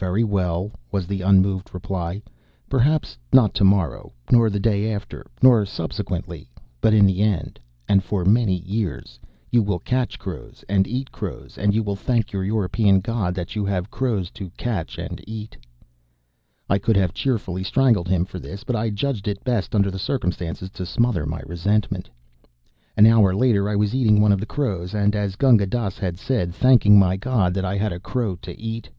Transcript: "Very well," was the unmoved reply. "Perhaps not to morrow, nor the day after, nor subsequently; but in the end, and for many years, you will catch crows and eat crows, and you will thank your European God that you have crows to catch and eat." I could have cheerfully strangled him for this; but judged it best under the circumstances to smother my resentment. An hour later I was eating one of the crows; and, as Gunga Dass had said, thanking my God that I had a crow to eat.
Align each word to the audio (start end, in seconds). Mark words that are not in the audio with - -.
"Very 0.00 0.24
well," 0.24 0.72
was 0.90 1.06
the 1.06 1.22
unmoved 1.22 1.72
reply. 1.72 2.20
"Perhaps 2.68 3.16
not 3.32 3.54
to 3.54 3.62
morrow, 3.62 4.12
nor 4.32 4.50
the 4.50 4.58
day 4.58 4.92
after, 4.92 5.24
nor 5.44 5.64
subsequently; 5.64 6.48
but 6.80 6.92
in 6.92 7.06
the 7.06 7.20
end, 7.22 7.60
and 7.86 8.02
for 8.02 8.24
many 8.24 8.56
years, 8.56 9.20
you 9.52 9.62
will 9.62 9.78
catch 9.78 10.18
crows 10.18 10.64
and 10.68 10.88
eat 10.88 11.12
crows, 11.12 11.56
and 11.56 11.72
you 11.72 11.84
will 11.84 11.94
thank 11.94 12.32
your 12.32 12.42
European 12.42 12.98
God 12.98 13.32
that 13.36 13.54
you 13.54 13.64
have 13.64 13.92
crows 13.92 14.28
to 14.32 14.50
catch 14.56 14.98
and 14.98 15.22
eat." 15.24 15.56
I 16.68 16.78
could 16.80 16.96
have 16.96 17.14
cheerfully 17.14 17.62
strangled 17.62 18.08
him 18.08 18.24
for 18.24 18.40
this; 18.40 18.64
but 18.64 18.94
judged 18.96 19.28
it 19.28 19.44
best 19.44 19.72
under 19.72 19.88
the 19.88 20.00
circumstances 20.00 20.68
to 20.70 20.84
smother 20.84 21.26
my 21.26 21.42
resentment. 21.46 22.10
An 22.96 23.06
hour 23.06 23.32
later 23.32 23.68
I 23.68 23.76
was 23.76 23.94
eating 23.94 24.20
one 24.20 24.32
of 24.32 24.40
the 24.40 24.46
crows; 24.50 24.94
and, 24.96 25.14
as 25.14 25.36
Gunga 25.36 25.66
Dass 25.66 25.96
had 25.96 26.18
said, 26.18 26.52
thanking 26.52 26.98
my 26.98 27.16
God 27.16 27.54
that 27.54 27.64
I 27.64 27.76
had 27.76 27.92
a 27.92 28.00
crow 28.00 28.34
to 28.42 28.60
eat. 28.60 28.90